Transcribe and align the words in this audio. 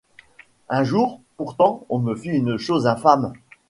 Un 0.69 0.83
jour, 0.83 1.21
pourtant, 1.37 1.85
on 1.89 1.99
me 1.99 2.15
fit 2.15 2.29
une 2.29 2.57
chose 2.57 2.87
infâme. 2.87 3.33